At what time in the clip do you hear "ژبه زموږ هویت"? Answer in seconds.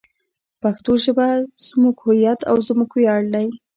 1.03-2.39